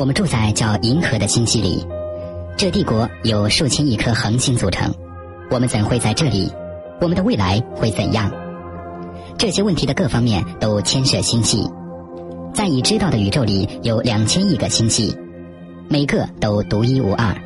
[0.00, 1.86] 我们住在叫银河的星系里，
[2.56, 4.90] 这帝国有数千亿颗恒星组成。
[5.50, 6.50] 我们怎会在这里？
[7.02, 8.32] 我们的未来会怎样？
[9.36, 11.70] 这些问题的各方面都牵涉星系。
[12.54, 15.14] 在已知道的宇宙里有两千亿个星系，
[15.90, 17.36] 每个都独一无二，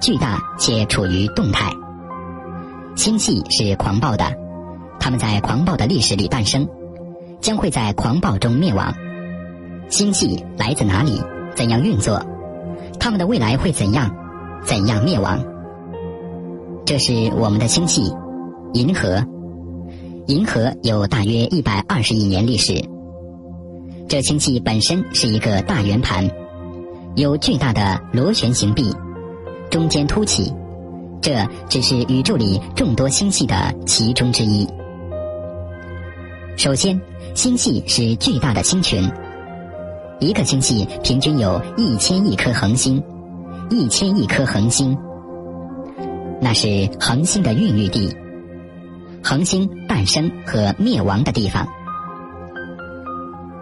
[0.00, 1.70] 巨大且处于动态。
[2.96, 4.24] 星系是狂暴的，
[4.98, 6.68] 它们在狂暴的历史里诞生，
[7.40, 8.92] 将会在狂暴中灭亡。
[9.88, 11.22] 星系来自哪里？
[11.54, 12.24] 怎样运作？
[12.98, 14.14] 他们的未来会怎样？
[14.64, 15.42] 怎样灭亡？
[16.84, 18.12] 这是我们的星系，
[18.74, 19.24] 银河。
[20.26, 22.80] 银河有大约一百二十亿年历史。
[24.08, 26.30] 这星系本身是一个大圆盘，
[27.16, 28.94] 有巨大的螺旋形壁，
[29.68, 30.52] 中间凸起。
[31.20, 34.68] 这只是宇宙里众多星系的其中之一。
[36.56, 37.00] 首先，
[37.34, 39.02] 星系是巨大的星群。
[40.20, 43.02] 一个星系平均有一千亿颗恒星，
[43.70, 44.96] 一千亿颗恒星。
[46.40, 48.14] 那是恒星的孕育地，
[49.22, 51.66] 恒星诞生和灭亡的地方。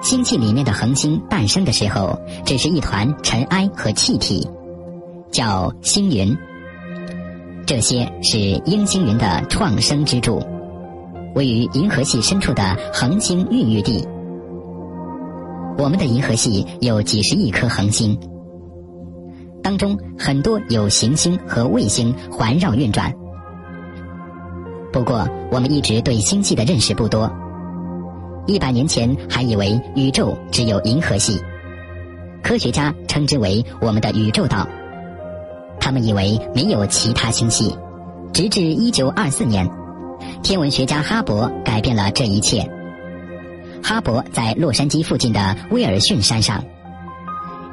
[0.03, 4.49] 星系里面的恒星诞生的时候，只是一团尘埃和气体，
[5.31, 6.37] 叫星云。
[7.67, 10.43] 这些是英星云的创生之柱，
[11.35, 14.07] 位于银河系深处的恒星孕育地。
[15.79, 18.19] 我们的银河系有几十亿颗恒星。
[19.63, 23.13] 当中很多有行星和卫星环绕运转。
[24.93, 27.31] 不过，我们一直对星系的认识不多。
[28.47, 31.41] 一百年前还以为宇宙只有银河系，
[32.43, 34.67] 科学家称之为我们的宇宙岛。
[35.79, 37.75] 他们以为没有其他星系，
[38.33, 39.69] 直至一九二四年，
[40.43, 42.69] 天文学家哈勃改变了这一切。
[43.83, 46.63] 哈勃在洛杉矶附近的威尔逊山上。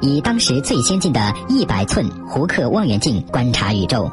[0.00, 4.10] 以当时最先进的一百寸胡克望远镜观察宇宙，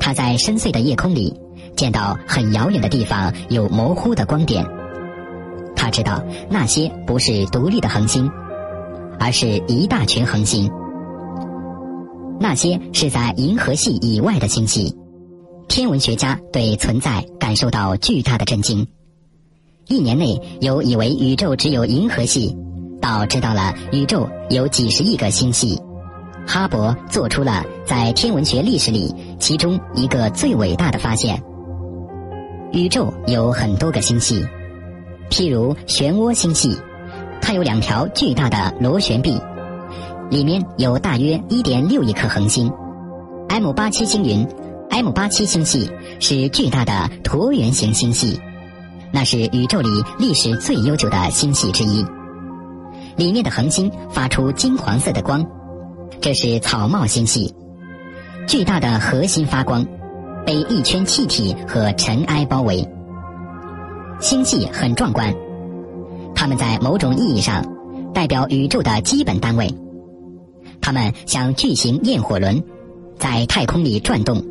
[0.00, 1.38] 他在深邃的夜空里
[1.76, 4.66] 见到很遥远的地方有模糊的光点。
[5.76, 8.30] 他知道那些不是独立的恒星，
[9.20, 10.70] 而是一大群恒星。
[12.40, 14.96] 那些是在银河系以外的星系。
[15.68, 18.86] 天文学家对存在感受到巨大的震惊。
[19.88, 22.54] 一年内，有以为宇宙只有银河系。
[23.00, 25.80] 到知道了宇宙有几十亿个星系，
[26.46, 31.42] 哈勃做出了在天文学历史里其中一个最伟大的发现：
[32.70, 34.44] 宇宙有很多个星系，
[35.30, 36.76] 譬如漩涡星系，
[37.40, 39.40] 它有两条巨大的螺旋臂，
[40.28, 42.70] 里面有大约一点六亿颗恒星。
[43.48, 44.46] M 八七星云
[44.90, 48.38] ，M 八七星系是巨大的椭圆形星系，
[49.12, 49.88] 那是宇宙里
[50.18, 52.04] 历史最悠久的星系之一。
[53.16, 55.44] 里面的恒星发出金黄色的光，
[56.20, 57.54] 这是草帽星系。
[58.46, 59.84] 巨大的核心发光，
[60.46, 62.88] 被一圈气体和尘埃包围。
[64.20, 65.34] 星系很壮观，
[66.34, 67.64] 它们在某种意义上
[68.14, 69.74] 代表宇宙的基本单位。
[70.80, 72.62] 它们像巨型焰火轮，
[73.18, 74.42] 在太空里转动，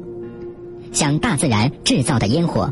[0.92, 2.72] 像大自然制造的烟火。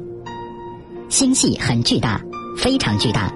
[1.10, 2.22] 星系很巨大，
[2.58, 3.34] 非常巨大。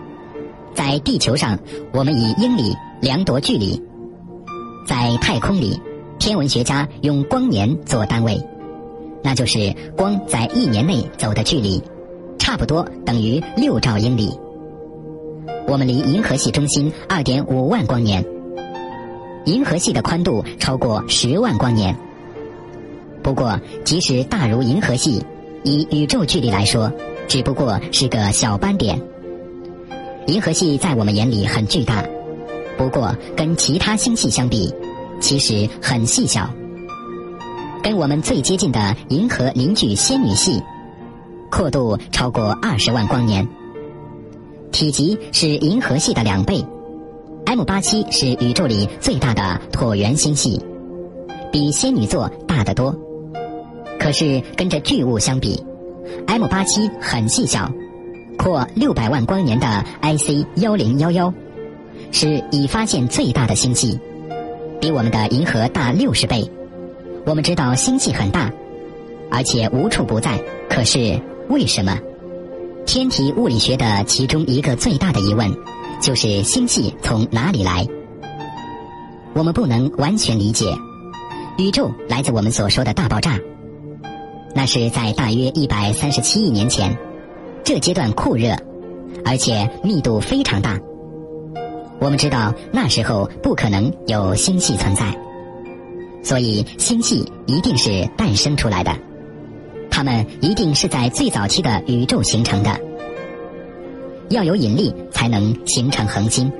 [0.74, 1.57] 在地球上，
[1.94, 3.81] 我们以英里量度距离；
[4.85, 5.79] 在太空里，
[6.18, 8.41] 天文学家用光年做单位，
[9.24, 11.81] 那就是光在一年内走的距离，
[12.38, 14.31] 差不多等于六兆英里。
[15.68, 18.25] 我们离银河系中心二点五万光年，
[19.46, 21.96] 银河系的宽度超过十万光年。
[23.22, 25.24] 不过，即使大如银河系，
[25.63, 26.91] 以宇宙距离来说，
[27.29, 29.00] 只不过是个小斑点。
[30.25, 32.03] 银河系在我们眼里很巨大，
[32.75, 34.73] 不过跟其他星系相比，
[35.22, 36.50] 其实很细小。
[37.84, 40.59] 跟我们最接近的银河邻居仙女系，
[41.51, 43.47] 阔度超过二十万光年，
[44.72, 46.66] 体积是银河系的两倍。
[47.46, 50.59] M 八七是宇宙里最大的椭圆星系，
[51.52, 52.96] 比仙女座大得多。
[53.99, 55.64] 可是跟这巨物相比
[56.28, 57.72] ，M 八七很细小。
[58.38, 61.34] 阔六百万光年的 IC 幺零幺幺，
[62.11, 64.00] 是已发现最大的星系，
[64.79, 66.50] 比我们的银河大六十倍。
[67.26, 68.50] 我们知道星系很大，
[69.29, 70.41] 而且无处不在。
[70.70, 71.20] 可是
[71.50, 72.00] 为什么？
[72.85, 75.53] 天体物理学的其中一个最大的疑问，
[76.02, 77.85] 就是星系从哪里来？
[79.34, 80.73] 我们不能完全理解。
[81.58, 83.38] 宇宙来自我们所说的大爆炸，
[84.55, 86.97] 那是在大约一百三十七亿年前。
[87.63, 88.55] 这阶段酷热，
[89.23, 90.79] 而且密度非常大。
[91.99, 95.16] 我们知道那时候不可能有星系存在，
[96.23, 98.97] 所以星系一定是诞生出来的。
[99.91, 102.79] 它们一定是在最早期的宇宙形成的。
[104.29, 106.51] 要有引力才能形成恒星，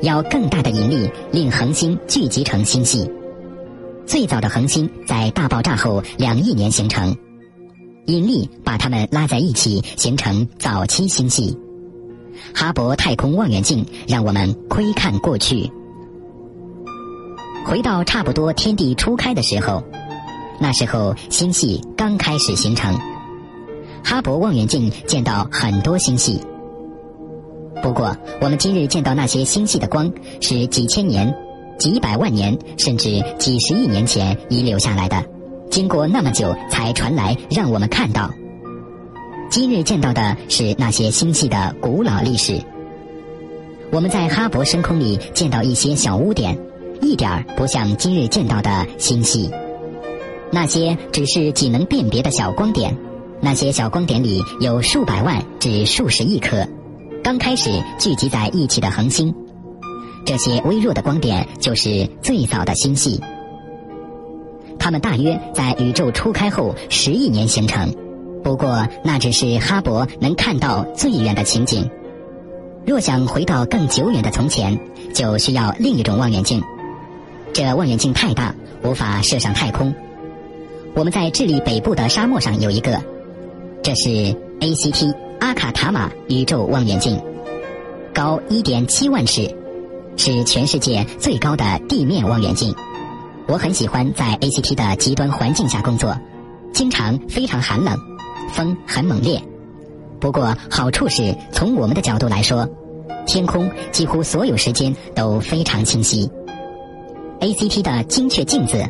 [0.00, 3.10] 要更大的引力令恒星聚集成星系。
[4.10, 7.16] 最早的恒星在大爆炸后两亿年形成，
[8.06, 11.56] 引力把它们拉在一起，形成早期星系。
[12.52, 15.70] 哈勃太空望远镜让我们窥看过去，
[17.64, 19.80] 回到差不多天地初开的时候，
[20.58, 22.92] 那时候星系刚开始形成。
[24.02, 26.40] 哈勃望远镜见到很多星系，
[27.80, 31.32] 不过我们今日见到那些星系的光是几千年、
[31.80, 35.24] 几百万年甚至几十亿年前遗留下来的，
[35.70, 38.30] 经过那么久才传来让我们看到。
[39.50, 42.60] 今日见到的是那些星系的古老历史。
[43.90, 46.56] 我们在哈勃深空里见到一些小污点，
[47.00, 49.50] 一点儿不像今日见到的星系。
[50.52, 52.94] 那些只是仅能辨别的小光点，
[53.40, 56.68] 那些小光点里有数百万至数十亿颗
[57.24, 59.34] 刚开始聚集在一起的恒星。
[60.30, 63.20] 这些微弱的光点就是最早的星系，
[64.78, 67.92] 它们大约在宇宙初开后十亿年形成。
[68.44, 71.90] 不过，那只是哈勃能看到最远的情景。
[72.86, 74.78] 若想回到更久远的从前，
[75.12, 76.62] 就需要另一种望远镜。
[77.52, 78.54] 这望远镜太大，
[78.84, 79.92] 无法射上太空。
[80.94, 83.02] 我们在智利北部的沙漠上有一个，
[83.82, 84.08] 这是
[84.60, 87.20] ACT 阿卡塔马宇宙望远镜，
[88.14, 89.52] 高一点七万尺，
[90.20, 92.74] 是全世界最高的地面望远镜。
[93.48, 96.14] 我很喜欢在 ACT 的极端环境下工作，
[96.74, 97.96] 经常非常寒冷。
[98.52, 99.42] 风很猛烈，
[100.20, 102.68] 不过好处是从我们的角度来说，
[103.26, 106.30] 天空几乎所有时间都非常清晰。
[107.40, 108.84] ACT 的精确镜子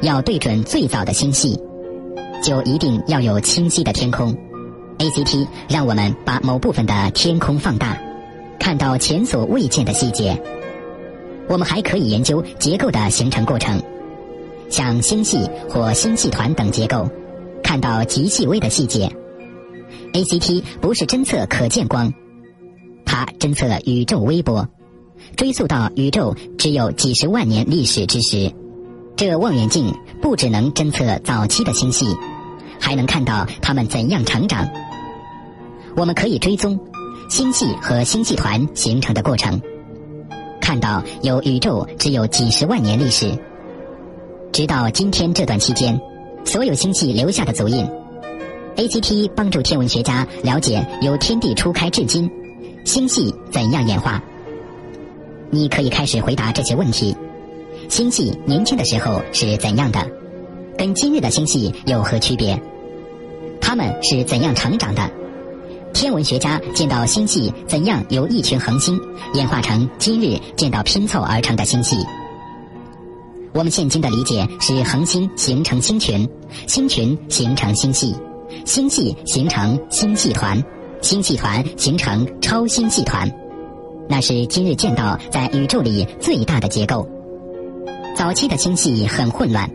[0.00, 1.56] 要对准最早的星系，
[2.42, 4.36] 就一定要有清晰的天空。
[4.98, 7.96] ACT 让我们把某部分的天空放大，
[8.58, 10.42] 看到前所未见的细节。
[11.52, 13.82] 我们还可以研究结构的形成过程，
[14.70, 17.06] 像星系或星系团等结构。
[17.62, 19.12] 看到极细微的细节
[20.14, 22.10] ，ACT 不是侦测可见光，
[23.04, 24.66] 它侦测宇宙微波，
[25.36, 28.50] 追溯到宇宙只有几十万年历史之时。
[29.14, 32.06] 这望远镜不只能侦测早期的星系，
[32.80, 34.66] 还能看到它们怎样成长。
[35.96, 36.80] 我们可以追踪
[37.28, 39.60] 星系和星系团形成的过程，
[40.72, 43.30] 看到有宇宙只有几十万年历史，
[44.52, 46.00] 直到今天这段期间。
[46.46, 47.86] 所有星系留下的足印
[48.76, 52.30] ，A G T 帮助天文学家了解由天地初开至今，
[52.86, 54.22] 星系怎样演化。
[55.50, 57.14] 你可以开始回答这些问题：
[57.90, 60.00] 星系年轻的时候是怎样的？
[60.78, 62.58] 跟今日的星系有何区别？
[63.60, 65.02] 它们是怎样成长的？
[65.92, 68.98] 天文学家见到星系怎样由一群恒星
[69.34, 71.96] 演化成今日见到拼凑而成的星系？
[73.52, 76.28] 我们现今的理解是恒星形成星群，
[76.66, 78.14] 星群形成星系，
[78.64, 80.60] 星系形成星系团，
[81.02, 83.30] 星系团形成超星系团。
[84.08, 87.06] 那是今日见到在宇宙里最大的结构。
[88.16, 89.70] 早期的星系很混乱，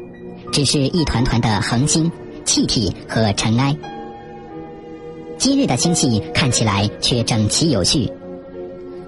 [0.51, 2.11] 只是一团团的恒星、
[2.43, 3.75] 气体和尘埃。
[5.37, 8.11] 今日的星系看起来却整齐有序。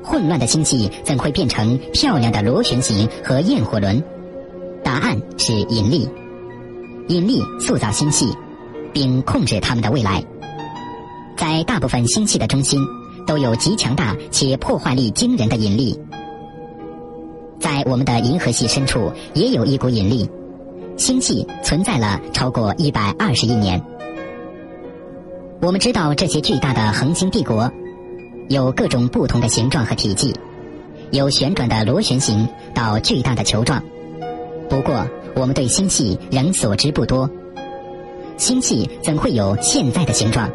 [0.04, 4.02] 混乱的星系怎会变成漂亮的螺旋形和焰火轮？
[4.84, 6.08] 答案是引力，
[7.08, 8.32] 引力塑造星系，
[8.94, 10.24] 并控制它们的未来。
[11.36, 12.80] 在大部分星系的中心，
[13.26, 16.00] 都有极强大且破坏力惊人的引力。
[17.60, 20.30] 在我们的银河系深处，也有一股引力。
[20.96, 23.82] 星系存在了超过一百二十亿年。
[25.62, 27.70] 我们知道这些巨大的恒星帝国，
[28.48, 30.34] 有各种不同的形状和体积，
[31.12, 33.84] 有旋转的螺旋形到巨大的球状。
[34.70, 37.30] 不过，我们对星系仍所知不多。
[38.38, 40.50] 星系怎会有现在的形状？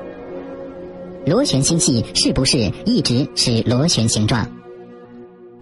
[1.27, 4.49] 螺旋星系是不是一直是螺旋形状？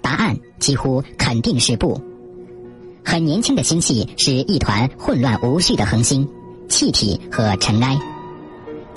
[0.00, 2.00] 答案几乎肯定是不。
[3.04, 6.28] 很年轻的星系是一团混乱无序的恒星、
[6.68, 7.98] 气体和尘埃，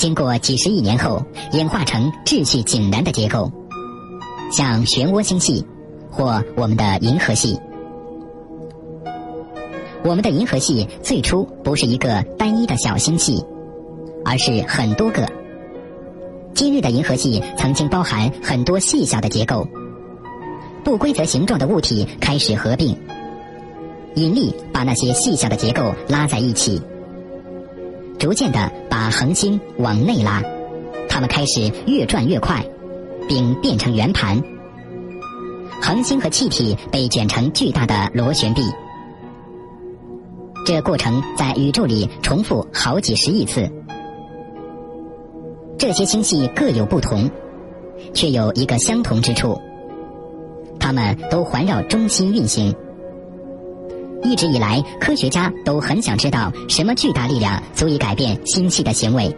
[0.06, 3.52] 经过几十亿年后演化成秩序井然的结构，
[4.52, 5.66] 像漩涡星系
[6.12, 7.60] 或我们的银河系。
[10.04, 13.44] 我们的银河系最初不是一个单一的小星系，
[14.24, 15.28] 而是很多个。
[16.54, 19.68] 今日的银河系曾经包含很多细小的结构，
[20.84, 22.96] 不规则形状的物体开始合并，
[24.14, 26.80] 引力把那些细小的结构拉在一起，
[28.18, 30.42] 逐渐的把恒星往内拉，
[31.10, 32.66] 它们开始越转越快，
[33.28, 34.42] 并变成圆盘。
[35.82, 38.62] 恒星和气体被卷成巨大的螺旋臂，
[40.66, 43.70] 这过程在宇宙里重复好几十亿次。
[45.78, 47.30] 这些星系各有不同，
[48.14, 49.60] 却有一个相同之处：
[50.80, 52.74] 它们都环绕中心运行。
[54.26, 59.34] 一直以来，科学家都很想知道什么巨大力量足以改变星系的行为。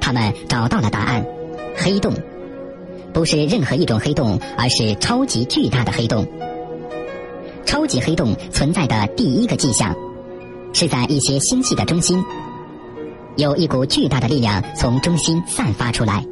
[0.00, 1.24] 他们找到了答案：
[1.76, 2.12] 黑洞。
[3.12, 6.26] 不是任何一种黑洞，而是超级巨大的黑洞。
[7.64, 9.94] 超级黑洞存在的第一个迹象，
[10.72, 12.24] 是在一些星系的中心，
[13.36, 16.24] 有一股巨大的力量从中心散发出来。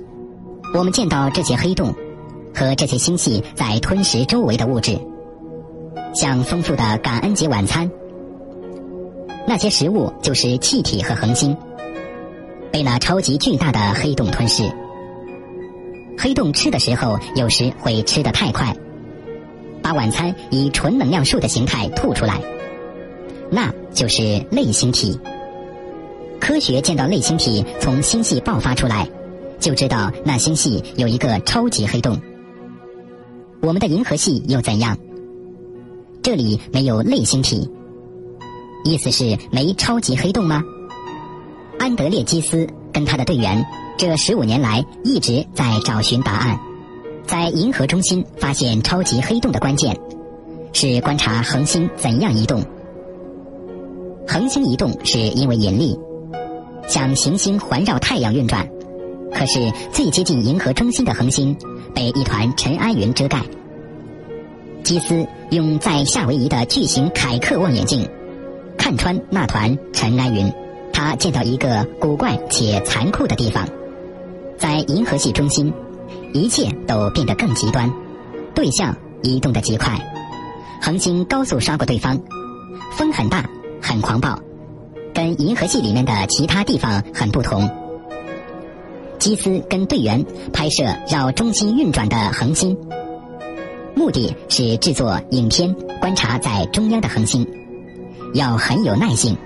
[0.74, 1.94] 我们见到这些黑洞
[2.54, 4.98] 和这些星系在吞食周围的物质，
[6.14, 7.90] 像丰富的感恩节晚餐。
[9.46, 11.56] 那些食物就是气体和恒星，
[12.70, 14.70] 被那超级巨大的黑洞吞噬。
[16.18, 18.76] 黑洞吃的时候，有时会吃得太快，
[19.82, 22.40] 把晚餐以纯能量树的形态吐出来，
[23.50, 25.18] 那就是类星体。
[26.38, 29.08] 科学见到类星体从星系爆发出来，
[29.58, 32.20] 就知道那星系有一个超级黑洞。
[33.60, 34.96] 我们的银河系又怎样？
[36.22, 37.68] 这里没有类星体，
[38.84, 40.62] 意思是没超级黑洞吗？
[41.80, 43.64] 安德烈基斯跟他的队员。
[43.98, 46.58] 这十五年来一直在找寻答案，
[47.26, 49.96] 在银河中心发现超级黑洞的关键
[50.72, 52.64] 是观察恒星怎样移动。
[54.26, 55.98] 恒星移动是因为引力，
[56.88, 58.68] 像行星环绕太阳运转。
[59.32, 61.56] 可是最接近银河中心的恒星
[61.94, 63.44] 被一团尘埃云遮盖。
[64.82, 68.08] 基斯用在夏威夷的巨型凯克望远镜
[68.76, 70.52] 看穿那团尘埃云，
[70.92, 73.68] 他见到一个古怪且残酷的地方。
[74.58, 75.72] 在银河系中心，
[76.32, 77.92] 一切都变得更极端，
[78.54, 79.98] 对象移动的极快，
[80.80, 82.20] 恒星高速刷过对方，
[82.92, 83.48] 风很大，
[83.80, 84.38] 很狂暴，
[85.14, 87.70] 跟银河系里面的其他地方很不同。
[89.18, 92.76] 基斯跟队员拍摄绕中心运转的恒星，
[94.02, 97.46] 目的是制作影片，观察在中央的恒星，
[98.34, 99.36] 要很有耐性，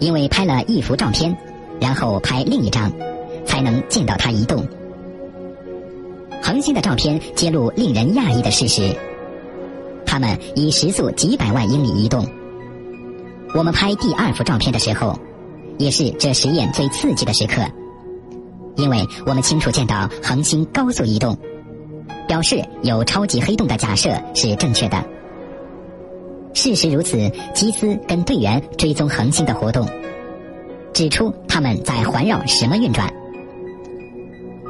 [0.00, 1.36] 因为拍了一幅照片，
[1.78, 2.90] 然后拍另一张。
[3.44, 4.64] 才能见到它移动。
[6.40, 8.96] 恒星的照片揭露令人讶异的事实：
[10.06, 12.24] 它们以时速几百万英里移动。
[13.52, 15.18] 我们拍第二幅照片的时候，
[15.76, 17.60] 也是这实验最刺激的时刻，
[18.76, 21.36] 因为我们清楚见到恒星高速移动，
[22.32, 25.04] 表示有超级黑洞的假设是正确的。
[26.54, 29.86] 事实如此，基斯跟队员追踪恒星的活动，
[30.94, 33.12] 指出他们在环绕什么运转。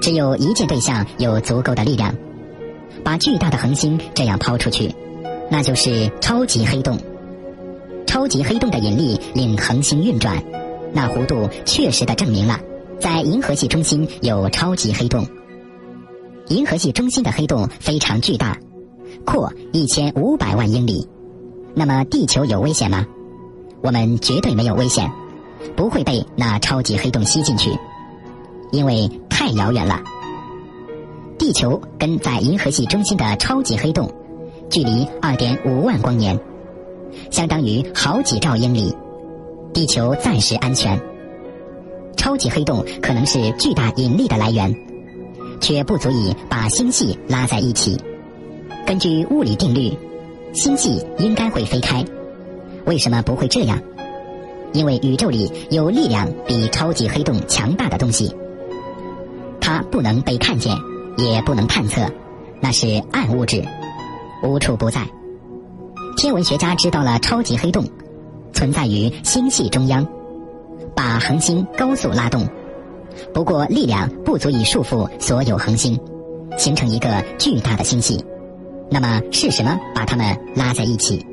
[0.00, 2.12] 只有一件对象有足够的力量，
[3.04, 4.92] 把巨大的恒星这样抛出去，
[5.48, 6.98] 那就是超级黑洞。
[8.08, 10.42] 超级黑洞的引力令恒星运转，
[10.92, 12.58] 那弧度确实的证明了，
[12.98, 15.24] 在银河系中心有超级黑洞。
[16.52, 18.58] 银河系中心的黑洞非常巨大，
[19.24, 21.08] 扩一千五百万英里。
[21.74, 23.06] 那么地球有危险吗？
[23.82, 25.10] 我们绝对没有危险，
[25.74, 27.70] 不会被那超级黑洞吸进去。
[28.70, 30.02] 因为太遥远了，
[31.38, 34.12] 地球跟在银河系中心的超级黑洞
[34.68, 36.38] 距离二点五万光年，
[37.30, 38.94] 相当于好几兆英里。
[39.72, 41.00] 地球暂时安全。
[42.14, 44.70] 超级黑洞可能是巨大引力的来源，
[45.62, 47.98] 却不足以把星系拉在一起。
[48.84, 49.96] 根据物理定律，
[50.52, 52.04] 星系应该会飞开。
[52.84, 53.80] 为什么不会这样？
[54.72, 58.34] 因为宇宙里有力量比超级黑洞强大的东西。
[59.60, 60.76] 它不能被看见，
[61.16, 62.02] 也不能探测，
[62.60, 63.64] 那是暗物质，
[64.42, 65.06] 无处不在。
[66.16, 67.84] 天文学家知道了超级黑洞
[68.52, 70.06] 存在于星系中央，
[70.96, 72.48] 把恒星高速拉动。
[73.32, 75.98] 不过力量不足以束缚所有恒星，
[76.58, 78.24] 形成一个巨大的星系。
[78.90, 81.24] 那么是什么把它们拉在一起？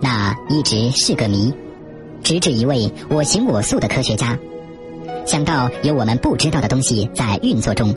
[0.00, 1.52] 那一直是个谜。
[2.22, 4.38] 直至一位我行我素的科学家。
[5.26, 7.94] 想到有我们不知道的东西在运作中。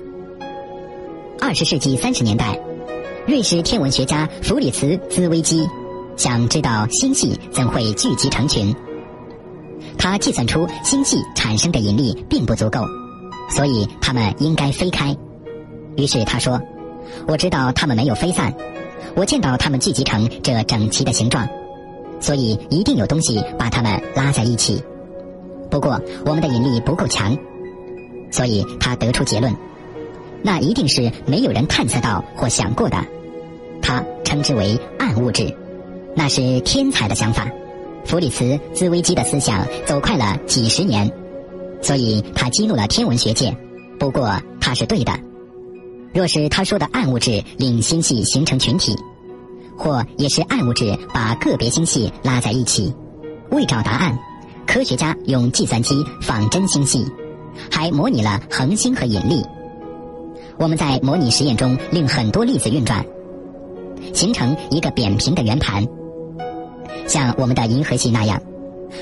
[1.39, 2.59] 二十世纪三十年代，
[3.25, 5.67] 瑞士天文学家弗里茨·兹威基
[6.17, 8.75] 想知道星系怎会聚集成群。
[9.97, 12.81] 他计算出星系产生的引力并不足够，
[13.49, 15.15] 所以他们应该飞开。
[15.95, 16.61] 于是他说
[17.27, 18.53] ：“我知道他们没有飞散，
[19.15, 21.47] 我见到他们聚集成这整齐的形状，
[22.19, 24.83] 所以一定有东西把他们拉在一起。
[25.69, 27.37] 不过我们的引力不够强，
[28.31, 29.53] 所以他得出结论：
[30.43, 32.97] 那一定是没有人探测到或想过的。
[33.81, 35.55] 他称之为暗物质，
[36.15, 37.47] 那是天才的想法。
[38.05, 41.11] 弗里茨·兹威基的思想走快了几十年，
[41.81, 43.55] 所以他激怒了天文学界。
[43.99, 45.11] 不过他是对的。
[46.13, 48.95] 若是他说的暗物质令星系形成群体，
[49.77, 52.93] 或也是暗物质把个别星系拉在一起，
[53.51, 54.17] 为找答案，
[54.65, 57.05] 科学家用计算机仿真星系，
[57.69, 59.43] 还模拟了恒星和引力。
[60.57, 63.05] 我们在模拟实验中令很多粒子运转，
[64.13, 65.85] 形成一个扁平的圆盘。
[67.05, 68.41] 像我们的银河系那样，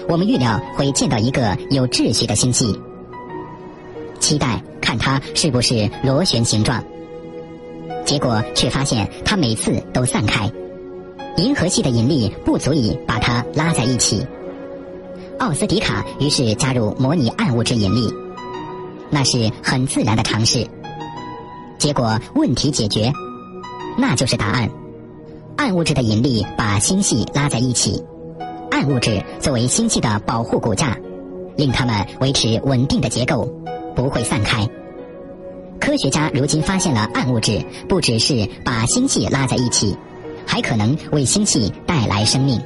[0.07, 2.79] 我们预料会见到一个有秩序的星系，
[4.19, 6.83] 期待看它是不是螺旋形状。
[8.05, 10.51] 结果却发现它每次都散开，
[11.37, 14.25] 银河系的引力不足以把它拉在一起。
[15.39, 18.13] 奥斯迪卡于是加入模拟暗物质引力，
[19.09, 20.67] 那是很自然的尝试。
[21.77, 23.11] 结果问题解决，
[23.97, 24.69] 那就是答案。
[25.57, 28.03] 暗物质的引力把星系拉在一起，
[28.75, 30.99] 暗物质作为星系的保护骨架，
[31.55, 33.49] 令它们维持稳定的结构，
[33.95, 34.67] 不会散开。
[35.79, 39.95] 科学家如今发现了暗物质不只是把星系拉在一起，
[40.45, 42.61] 还可能为星系带来生命。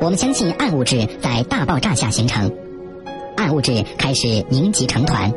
[0.00, 2.50] 我们相信暗物质在大爆炸下形成，
[3.36, 5.32] 暗物质开始凝集成团，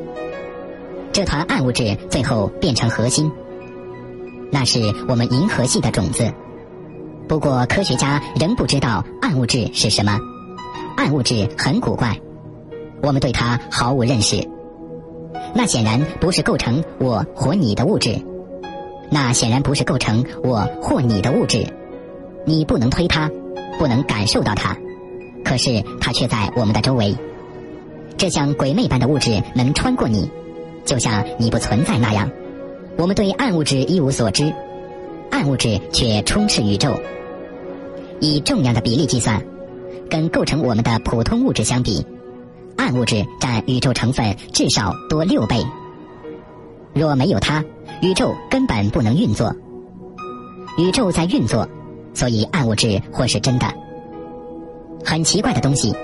[1.14, 3.32] 这团暗物质最后变成核心。
[4.52, 6.34] 那是我们银河系的种子，
[7.28, 10.18] 不过科学家仍不知道暗物质是什么。
[10.96, 12.20] 暗物质很古怪，
[13.04, 14.48] 我们对它毫无认识。
[15.54, 18.20] 那显然不是构成我或你的物质，
[19.12, 21.66] 那显然不是构成我或你的物质。
[22.46, 23.30] 你不能推它，
[23.78, 24.78] 不能感受到它，
[25.44, 27.16] 可是它却在我们的周围。
[28.18, 30.32] 这像鬼魅般的物质能穿过你，
[30.86, 32.32] 就像你不存在那样。
[32.98, 34.54] 我们对暗物质一无所知，
[35.32, 37.00] 暗物质却充斥宇宙。
[38.20, 39.44] 以重量的比例计算，
[40.10, 42.06] 跟构成我们的普通物质相比，
[42.78, 45.64] 暗物质占宇宙成分至少多六倍。
[46.94, 47.64] 若没有它，
[48.02, 49.56] 宇宙根本不能运作。
[50.78, 51.68] 宇宙在运作，
[52.14, 53.68] 所以暗物质或是真的。
[55.06, 55.96] 很奇怪的东西，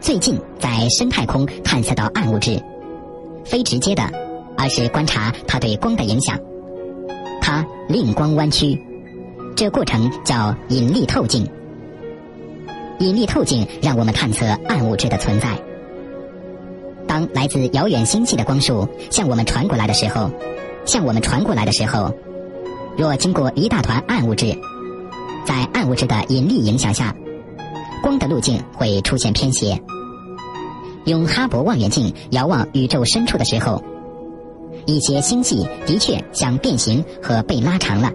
[0.00, 2.62] 最近在深太空探测到暗物质，
[3.44, 4.02] 非直接的。
[4.56, 6.38] 而是观察它对光的影响，
[7.40, 8.78] 它令光弯曲，
[9.56, 11.46] 这过程叫引力透镜。
[12.98, 15.58] 引力透镜让我们探测暗物质的存在。
[17.06, 20.30] 当来自遥远星系的光束向我们传过来的时候，
[20.84, 22.14] 向我们传过来的时候，
[22.96, 24.56] 若经过一大团暗物质，
[25.44, 27.14] 在暗物质的引力影响下，
[28.02, 29.80] 光的路径会出现偏斜。
[31.06, 33.82] 用哈勃望远镜遥望宇宙深处的时候。
[34.90, 38.12] 一些星系的确像变形和被拉长了，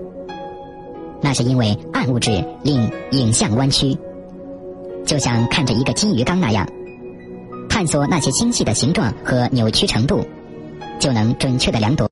[1.21, 3.97] 那是因为暗物质令影像弯曲，
[5.05, 6.67] 就像看着一个金鱼缸那样。
[7.69, 10.25] 探索那些星系的形状和扭曲程度，
[10.99, 12.07] 就能准确的量度。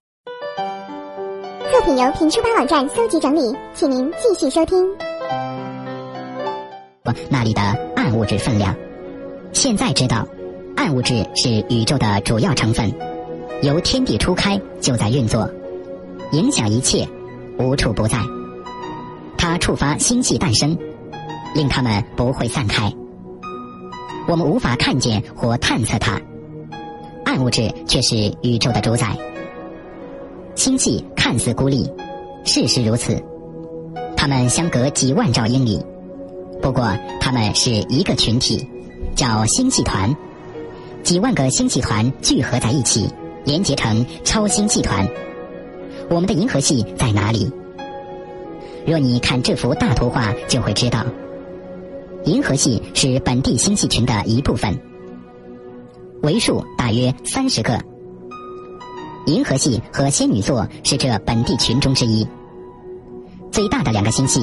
[1.70, 4.86] 作品由评书吧网站搜集整理，请您继续收听。
[7.30, 7.62] 那里的
[7.96, 8.76] 暗物质分量，
[9.52, 10.28] 现在知道，
[10.76, 12.94] 暗物质是宇宙的主要成分。
[13.64, 15.50] 由天地初开就在运作，
[16.34, 17.08] 影响一切，
[17.58, 18.18] 无处不在。
[19.38, 20.78] 它触发星系诞生，
[21.56, 22.92] 令它们不会散开。
[24.28, 26.20] 我们无法看见或探测它，
[27.24, 29.18] 暗物质却是宇宙的主宰。
[30.56, 31.90] 星系看似孤立，
[32.44, 33.18] 事实如此。
[34.18, 35.82] 它们相隔几万兆英里，
[36.62, 38.68] 不过它们是一个群体，
[39.16, 40.14] 叫星系团。
[41.02, 43.08] 几万个星系团聚合在一起。
[43.46, 45.08] 连接成超星系团，
[46.10, 47.52] 我们的银河系在哪里？
[48.86, 51.06] 若你看这幅大图画，就会知道，
[52.26, 54.78] 银河系是本地星系群的一部分，
[56.22, 57.80] 为数大约三十个。
[59.26, 62.28] 银河系和仙女座是这本地群中之一，
[63.52, 64.42] 最大的两个星系。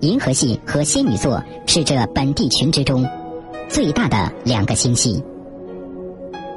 [0.00, 3.04] 银河系和仙女座是这本地群之中
[3.68, 5.22] 最大的两个星系。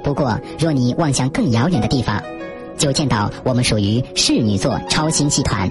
[0.05, 2.21] 不过，若你望向更遥远的地方，
[2.77, 5.67] 就见到我们属于侍女座超星系团。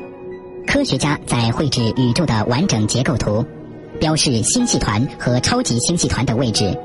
[0.67, 3.45] 科学家在绘制宇宙的完整结构图，
[4.01, 6.77] 标示星系团和超级星系团的位置。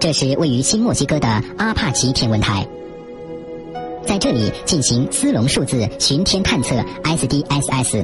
[0.00, 2.66] 这是位于新墨西哥的阿帕奇天文台。
[4.06, 8.02] 在这里进行斯隆数字巡天探测 （SDSS）。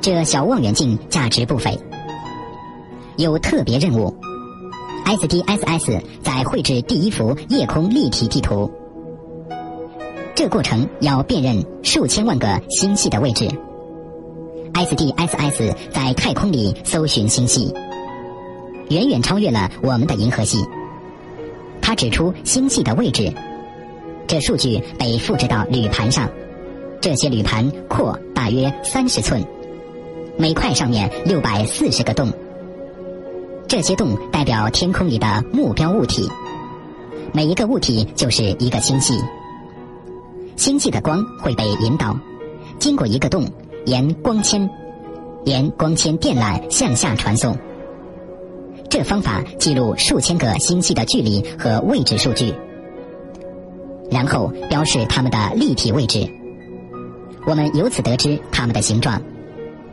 [0.00, 1.78] 这小望远镜价值不菲，
[3.18, 4.14] 有特别任务。
[5.04, 8.70] SDSS 在绘制第一幅夜空立体地图，
[10.34, 13.48] 这过程要辨认数千万个星系的位置。
[14.72, 17.74] SDSS 在太空里搜寻星系，
[18.88, 20.64] 远远超越了我们的银河系。
[21.82, 23.30] 它指出星系的位置，
[24.26, 26.30] 这数据被复制到铝盘上，
[27.00, 29.44] 这些铝盘阔大约三十寸，
[30.38, 32.32] 每块上面六百四十个洞。
[33.72, 36.28] 这些洞代表天空里的目标物体，
[37.32, 39.18] 每一个物体就是一个星系。
[40.56, 42.14] 星系的光会被引导，
[42.78, 43.50] 经过一个洞，
[43.86, 44.68] 沿光纤、
[45.46, 47.56] 沿光纤电缆向下传送。
[48.90, 52.52] 这方法记录数千个星系的距离和位置数据，
[54.10, 56.28] 然后标示它们的立体位置。
[57.46, 59.22] 我们由此得知它们的形状，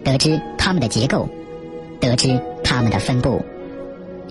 [0.04, 1.30] 得知它们的结构，
[2.02, 3.42] 得知它们的分布。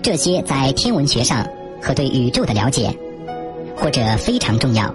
[0.01, 1.45] 这些在天文学上
[1.81, 2.97] 和对宇宙的了解，
[3.75, 4.93] 或者非常重要。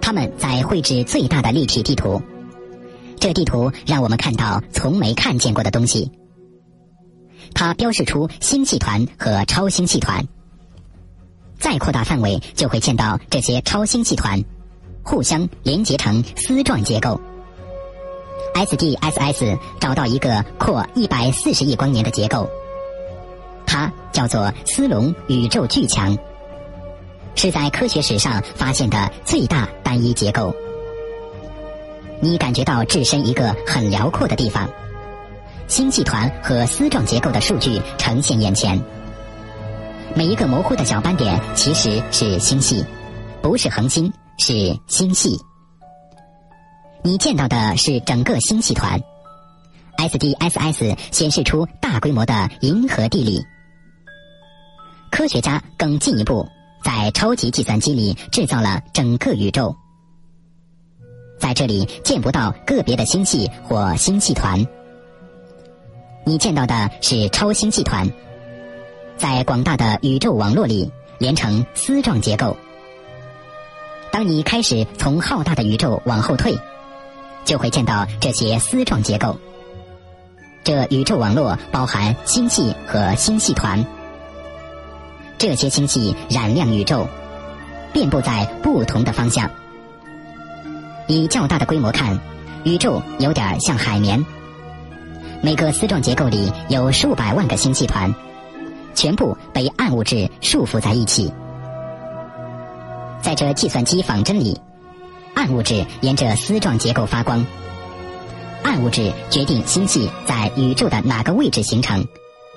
[0.00, 2.20] 他们在绘制最大的立体地图，
[3.18, 6.10] 这地图让我们看到从没看见过的东西。
[7.54, 10.26] 它标示出星系团和超星系团。
[11.58, 14.42] 再扩大范围，就会见到这些超星系团
[15.02, 17.20] 互相连接成丝状结构。
[18.54, 22.50] SDSS 找到一个扩一百四十亿光年的结构。
[23.66, 26.16] 它叫做斯隆宇宙巨墙，
[27.34, 30.54] 是在科学史上发现的最大单一结构。
[32.20, 34.68] 你感觉到置身一个很辽阔的地方，
[35.66, 38.80] 星系团和丝状结构的数据呈现眼前。
[40.14, 42.84] 每一个模糊的小斑点其实是星系，
[43.40, 45.38] 不是恒星，是星系。
[47.02, 49.00] 你见到的是整个星系团。
[49.96, 53.44] SDSS 显示出大规模的银河地理。
[55.10, 56.48] 科学家更进一步，
[56.82, 59.76] 在超级计算机里制造了整个宇宙。
[61.38, 64.64] 在这里见不到个别的星系或星系团，
[66.24, 68.08] 你见到的是超星系团，
[69.16, 72.56] 在广大的宇宙网络里连成丝状结构。
[74.10, 76.56] 当你开始从浩大的宇宙往后退，
[77.44, 79.36] 就会见到这些丝状结构。
[80.64, 83.84] 这宇宙网络包含星系和星系团。
[85.36, 87.08] 这些星系染亮宇宙，
[87.92, 89.50] 遍布在不同的方向。
[91.08, 92.16] 以较大的规模看，
[92.62, 94.24] 宇宙有点像海绵。
[95.42, 98.14] 每个丝状结构里有数百万个星系团，
[98.94, 101.32] 全部被暗物质束缚在一起。
[103.20, 104.60] 在这计算机仿真里，
[105.34, 107.44] 暗物质沿着丝状结构发光。
[108.62, 112.06] 暗物质决定星系在宇宙的哪个位置形成。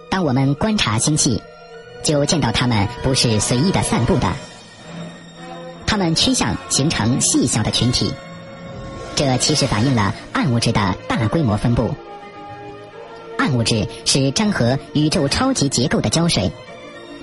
[0.09, 1.41] 当我们观察星系。
[2.03, 4.31] 就见到它们不是随意的散布的，
[5.87, 8.13] 它们趋向形成细小的群体，
[9.15, 11.89] 这其实反映了暗物质的大规模分布。
[13.39, 16.51] 暗物质是粘合宇宙超级结构的胶水，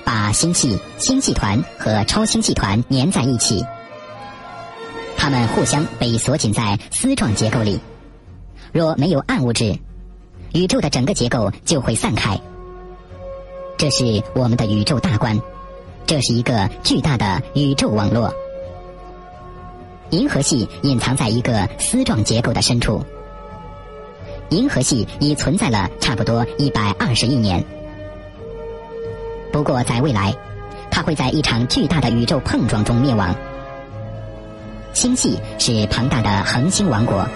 [0.02, 3.64] 把星系、星系团和超星系团粘在一起，
[5.16, 7.78] 它们互相被锁紧在丝状结构里。
[8.72, 9.78] 若没有暗物质，
[10.54, 12.38] 宇宙的整个结构就会散开。
[13.76, 15.38] 这是我们的宇宙大观，
[16.06, 18.32] 这是一个巨大的宇宙网络。
[20.10, 23.02] 银河系隐藏在一个丝状结构的深处。
[24.50, 27.64] 银河系已存在了差不多一百二十亿年，
[29.50, 30.34] 不过在未来，
[30.90, 33.34] 它会在一场巨大的宇宙碰撞中灭亡。
[34.92, 37.26] 星系是庞大的恒星王国，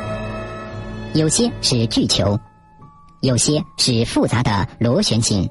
[1.17, 2.39] 有些是巨球，
[3.23, 5.49] 有些是复杂的螺旋形。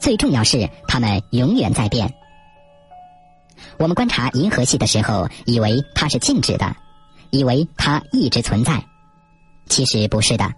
[0.00, 2.12] 最重要是，它们永远在变。
[3.78, 6.74] 我们观察银河系的时候，以为它是静止的，
[7.30, 8.84] 以为它一直存在，
[9.68, 10.52] 其实不是的。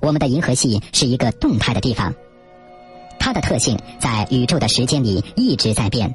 [0.00, 2.12] 我们的银河系是一个动态的地方，
[3.20, 6.12] 它的特性在宇宙的时间里一直在变。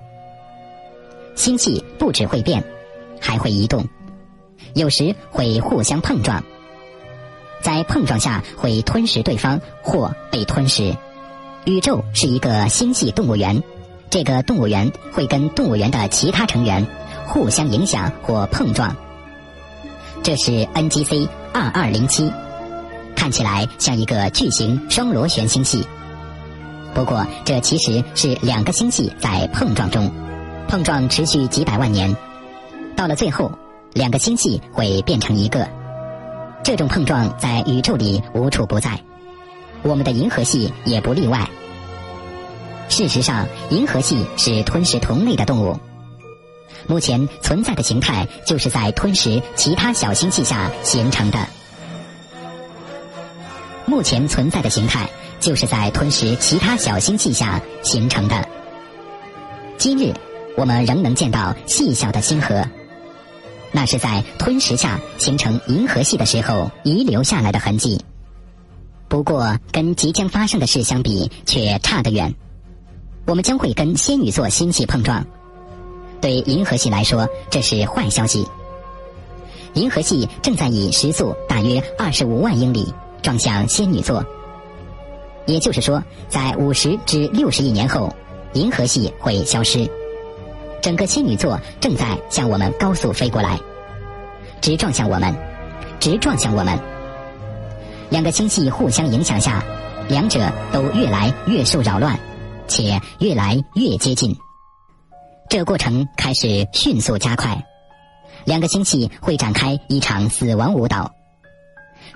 [1.34, 2.62] 星系不只会变，
[3.22, 3.88] 还会移动，
[4.74, 6.44] 有时会互相碰撞，
[7.62, 10.96] 在碰撞下会吞噬对方或被吞噬。
[11.66, 13.62] 宇宙是一个星系动物园，
[14.10, 16.88] 这个动物园会跟动物园的其他成员
[17.28, 18.96] 互相影响或碰撞。
[20.24, 22.32] 这是 NGC 二二零七，
[23.16, 25.86] 看起来像一个巨型双螺旋星系。
[26.94, 30.12] 不过，这其实是两个星系在碰撞中，
[30.68, 32.16] 碰撞持续几百万年，
[32.96, 33.52] 到了最后，
[33.94, 35.68] 两个星系会变成一个。
[36.64, 39.00] 这种碰撞在宇宙里无处不在，
[39.82, 41.50] 我们的银河系也不例外。
[42.88, 45.80] 事实上，银河系是吞食同类的动物。
[46.88, 51.40] 目前存在的形态就是在吞食其他小星系下形成的。
[53.86, 58.48] 目前存在的形态就是在吞食其他小星系下形成的。
[59.78, 60.14] 今日，
[60.58, 62.66] 我们仍能见到细小的星河，
[63.72, 68.00] 那是在吞食下形成银河系的时候遗留下来的痕迹。
[69.08, 72.34] 不过，跟即将发生的事相比，却差得远。
[73.26, 75.26] 我们将会跟仙女座星系碰撞。
[76.22, 78.48] 对银河系来说，这是坏消息。
[79.74, 84.26] 银河系正在以时速大约二十五万英里撞向仙女座，
[85.46, 88.14] 也就是说，在五十至六十亿年后，
[88.54, 89.90] 银河系会消失。
[90.82, 93.60] 整个仙女座正在向我们高速飞过来，
[94.62, 95.34] 直撞向我们，
[96.00, 96.78] 直撞向我们。
[98.10, 99.64] 两个星系互相影响下，
[100.10, 102.20] 两者都越来越受扰乱，
[102.68, 104.36] 且越来越接近。
[105.50, 107.64] 这过程开始迅速加快，
[108.46, 111.12] 两个星系会展开一场死亡舞蹈，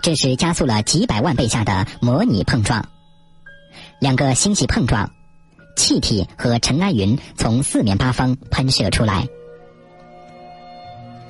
[0.01, 2.83] 这是加速了几百万倍下的模拟碰撞。
[3.99, 5.11] 两个星系碰撞，
[5.75, 9.27] 气体和尘埃云从四面八方喷射出来。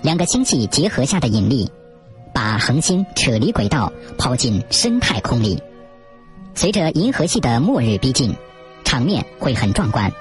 [0.01, 1.69] 两个星系结合下的引力，
[2.33, 5.61] 把恒星扯离轨道，抛进深太空里。
[6.53, 8.35] 随着银河系的末日逼近，
[8.83, 10.11] 场面会很壮观。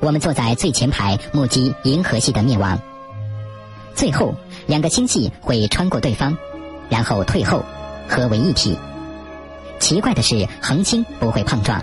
[0.00, 2.78] 我们坐在最前排，目击银河系的灭亡。
[3.94, 4.34] 最后，
[4.66, 6.36] 两个星系会穿过对方，
[6.90, 7.64] 然后退后，
[8.06, 8.76] 合为一体。
[9.80, 11.82] 奇怪的是，恒星不会碰撞，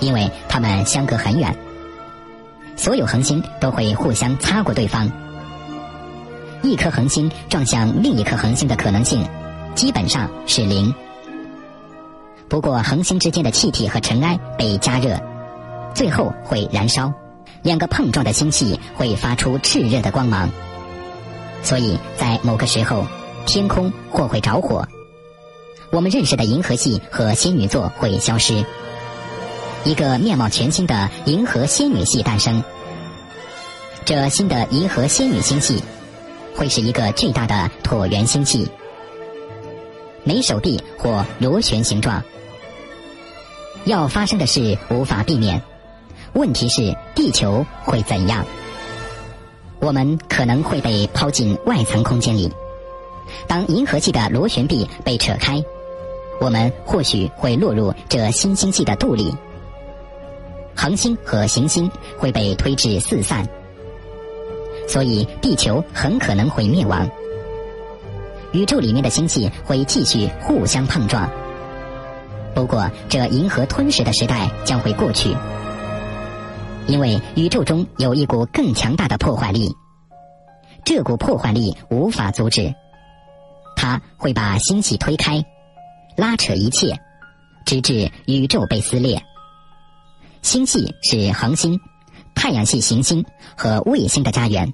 [0.00, 1.54] 因为它们相隔很远。
[2.76, 5.10] 所有恒星都会互相擦过对方。
[6.62, 9.26] 一颗恒星撞向另一颗恒星的可能性，
[9.74, 10.92] 基本上是零。
[12.48, 15.18] 不过，恒星之间的气体和尘埃被加热。
[15.94, 17.12] 最后会燃烧，
[17.62, 20.48] 两个碰撞的星系会发出炽热的光芒，
[21.62, 23.06] 所以在某个时候，
[23.44, 24.86] 天空或会着火，
[25.90, 28.64] 我们认识的银河系和仙女座会消失，
[29.84, 32.62] 一个面貌全新的银河仙女系诞生。
[34.04, 35.82] 这新的银河仙女星系
[36.54, 38.68] 会是一个巨大的椭圆星系，
[40.24, 42.22] 没手臂或螺旋形状。
[43.84, 45.60] 要发生的事无法避免。
[46.34, 48.44] 问题是地球会怎样？
[49.80, 52.52] 我们可能会被抛进外层空间里。
[53.48, 55.62] 当银河系的螺旋臂被扯开，
[56.38, 59.34] 我们或许会落入这新星系的肚里。
[60.80, 63.46] 恒星和行星会被推至四散，
[64.88, 67.06] 所以地球很可能会灭亡。
[68.52, 71.30] 宇宙里面的星系会继续互相碰撞。
[72.54, 75.36] 不过，这银河吞噬的时代将会过去。
[76.86, 79.70] 因为宇宙中有一股更强大的破坏力，
[80.82, 82.72] 这股破坏力无法阻止，
[83.76, 85.44] 它会把星系推开，
[86.16, 86.98] 拉扯一切，
[87.66, 89.22] 直至宇宙被撕裂。
[90.42, 91.80] 星系是恒星、
[92.34, 93.24] 太阳系行星
[93.56, 94.72] 和卫星的家园，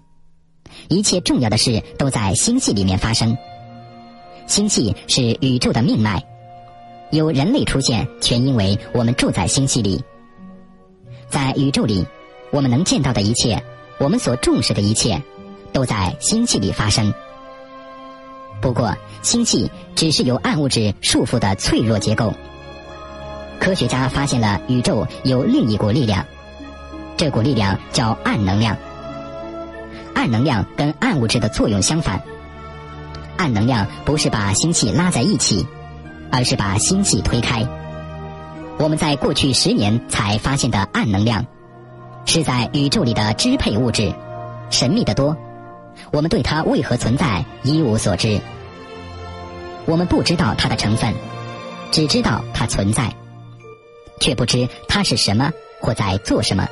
[0.88, 3.36] 一切重要的事都在星系里面发生。
[4.46, 6.22] 星系是宇宙的命脉，
[7.10, 10.02] 有人类出现，全因为我们住在星系里。
[11.28, 12.06] 在宇宙里，
[12.52, 13.60] 我们能见到的一切，
[13.98, 15.20] 我们所重视的一切，
[15.72, 17.12] 都在星系里发生。
[18.62, 22.32] 不过，星系只是由暗物质束缚的脆弱结构。
[23.60, 26.24] 科学家发现了宇宙有另一股力量，
[27.16, 28.76] 这股力量叫暗能量。
[30.14, 32.22] 暗能量跟暗物质的作用相反，
[33.36, 35.66] 暗能量不是把星系拉在一起，
[36.32, 37.66] 而是把星系推开。
[38.78, 41.44] 我们在过去十年才发现的暗能量，
[42.24, 44.12] 是在宇宙里的支配物质，
[44.70, 45.36] 神秘的多。
[46.12, 48.40] 我们对它为何存在一无所知。
[49.86, 51.14] 我们不知道它的成分，
[51.90, 53.14] 只知道它存在，
[54.26, 56.68] 却不知它是什么或在做什么。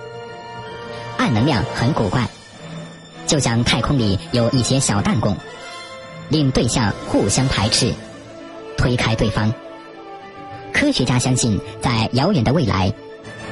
[1.17, 2.29] 暗能量很古怪，
[3.29, 5.37] 就像太空里有一些小弹弓，
[6.31, 7.95] 令对象互相排斥，
[8.77, 9.55] 推开对方。
[10.73, 12.93] 科学家相信，在遥远的未来，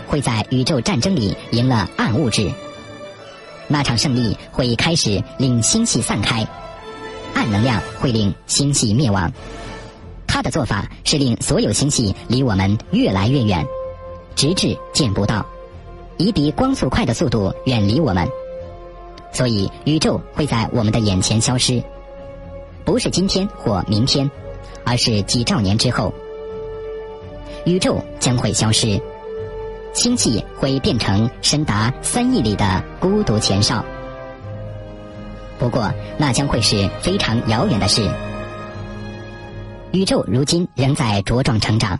[0.09, 2.51] 会在宇宙战争里赢了暗物质。
[3.69, 6.45] 那场胜利会开始令星系散开，
[7.35, 9.33] 暗能量会令星系灭亡。
[10.27, 13.65] 他的做法是令所有星系离我们越来越远，
[14.37, 15.45] 直至见不到。
[16.19, 18.29] 以比光速快的速度远离我们，
[19.33, 21.83] 所以宇宙会在我们的眼前消失，
[22.85, 24.31] 不是今天或明天，
[24.85, 26.13] 而是几兆年之后，
[27.65, 29.01] 宇宙将会消失，
[29.95, 33.85] 星系会变成深达三亿里的孤独前哨。
[35.59, 38.09] 不过，那将会是非常遥远的事。
[39.93, 41.99] 宇宙如今仍在茁壮成长。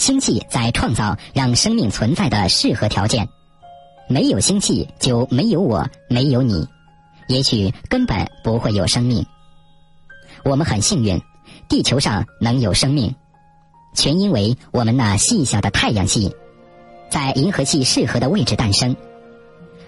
[0.00, 3.28] 星系在创造让生命存在的适合条件，
[4.08, 6.66] 没有星系就没有我，没有你，
[7.28, 9.26] 也许根本不会有生命。
[10.42, 11.20] 我们很幸运，
[11.68, 13.14] 地球上能有生命，
[13.94, 16.34] 全因为我们那细小的太阳系，
[17.10, 18.96] 在银河系适合的位置诞生。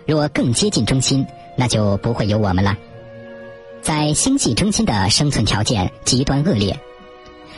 [0.06, 2.76] 若更接近中心，那就不会有我们了。
[3.80, 6.78] 在星系中心的生存条件极端恶劣。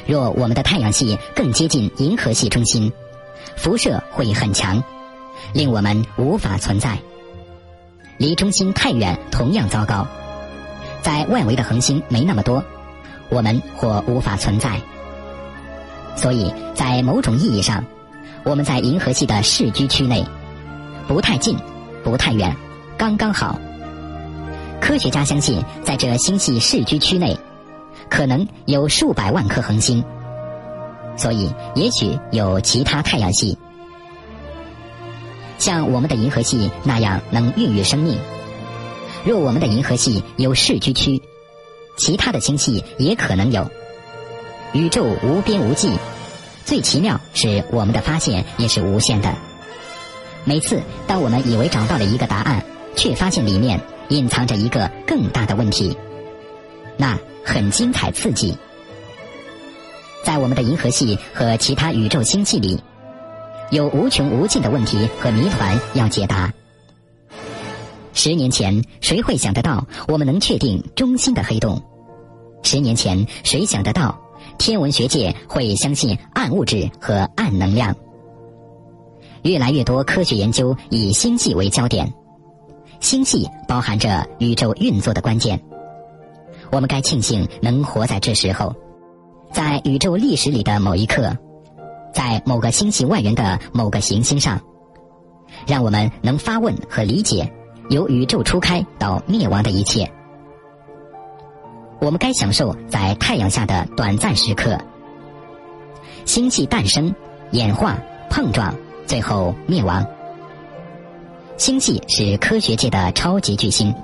[0.07, 2.93] 若我们的太阳系更接近银河系中心，
[3.57, 4.83] 辐射会很强，
[5.53, 6.99] 令我们无法存在。
[8.19, 10.07] 离中心太远同样糟糕。
[11.03, 12.63] 在外围的恒星没那么多，
[13.29, 14.81] 我们或无法存在。
[16.17, 17.85] 所以在某种意义上，
[18.45, 20.25] 我们在银河系的视居区内，
[21.09, 21.59] 不太近，
[22.03, 22.55] 不太远，
[22.97, 23.59] 刚刚好。
[24.81, 27.37] 科学家相信，在这星系视居区内。
[28.11, 30.05] 可能有数百万颗恒星，
[31.17, 33.57] 所以也许有其他太阳系，
[35.59, 38.19] 像我们的银河系那样能孕育生命。
[39.25, 41.23] 若我们的银河系有视居区，
[41.97, 43.71] 其他的星系也可能有。
[44.73, 45.93] 宇宙无边无际，
[46.65, 49.35] 最奇妙是我们的发现也是无限的。
[50.45, 52.63] 每次当我们以为找到了一个答案，
[52.97, 55.97] 却发现里面隐藏着一个更大的问题，
[56.97, 57.19] 那。
[57.47, 58.57] 很精彩刺激，
[60.25, 62.81] 在我们的银河系和其他宇宙星系里，
[63.71, 66.51] 有无穷无尽的问题和谜团要解答。
[68.15, 71.81] 十年前，谁会想得到我们能确定中心的黑洞？
[72.63, 74.19] 十年前，谁想得到
[74.57, 77.95] 天文学界会相信暗物质和暗能量？
[79.43, 82.11] 越来越多科学研究以星系为焦点，
[83.01, 85.61] 星系包含着宇宙运作的关键。
[86.75, 88.75] 我们该庆幸能活在这时候，
[89.53, 91.39] 在宇宙历史里的某一刻，
[92.13, 94.61] 在某个星系外缘的某个行星上，
[95.69, 97.49] 让我们能发问和理解
[97.91, 100.11] 由宇宙初开到灭亡的一切。
[102.01, 104.77] 我们该享受在太阳下的短暂时刻。
[106.25, 107.15] 星系诞生、
[107.53, 107.97] 演化、
[108.29, 108.75] 碰撞，
[109.07, 110.05] 最后灭亡。
[111.57, 113.95] 星系是科学界的超级巨星。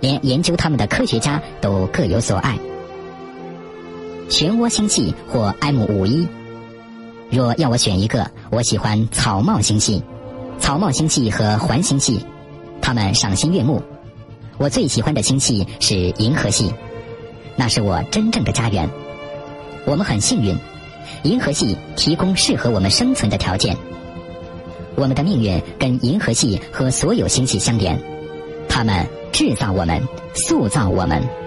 [0.00, 2.58] 连研究他们的科学家都各有所爱。
[4.28, 6.26] 漩涡星系或 M 五一，
[7.30, 10.02] 若要我选一个，我喜欢草帽星系、
[10.58, 12.24] 草帽星系和环星系，
[12.80, 13.82] 它们赏心悦目。
[14.56, 16.72] 我最喜欢的星系是银河系，
[17.56, 18.88] 那是我真正的家园。
[19.84, 20.56] 我们很幸运，
[21.24, 23.76] 银河系提供适合我们生存的条件。
[24.94, 27.98] 我们的命运跟银河系和所有星系相连，
[28.68, 29.06] 它们。
[29.32, 30.02] 制造我们，
[30.34, 31.39] 塑造我们。